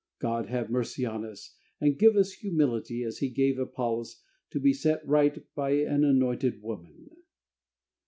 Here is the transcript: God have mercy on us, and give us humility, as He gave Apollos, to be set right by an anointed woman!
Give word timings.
God 0.17 0.47
have 0.47 0.71
mercy 0.71 1.05
on 1.05 1.23
us, 1.23 1.53
and 1.79 1.95
give 1.99 2.15
us 2.15 2.31
humility, 2.31 3.03
as 3.03 3.19
He 3.19 3.29
gave 3.29 3.59
Apollos, 3.59 4.23
to 4.49 4.59
be 4.59 4.73
set 4.73 5.07
right 5.07 5.39
by 5.53 5.73
an 5.73 6.03
anointed 6.03 6.63
woman! 6.63 7.11